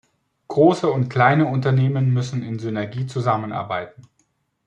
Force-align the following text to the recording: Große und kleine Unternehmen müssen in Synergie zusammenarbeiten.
Große 0.47 0.89
und 0.91 1.09
kleine 1.09 1.45
Unternehmen 1.45 2.11
müssen 2.11 2.41
in 2.41 2.57
Synergie 2.57 3.05
zusammenarbeiten. 3.05 4.01